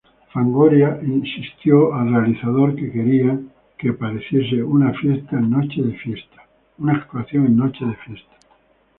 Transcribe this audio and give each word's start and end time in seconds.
Fangoria 0.33 0.99
insistieron 1.03 1.93
al 1.93 2.11
realizador 2.11 2.75
que 2.75 2.91
querían 2.91 3.51
que 3.77 3.93
pareciese 3.93 4.63
una 4.63 4.89
actuación 4.89 5.27
en 5.43 5.49
Noche 5.51 5.83
de 5.83 5.93
Fiesta. 7.99 8.39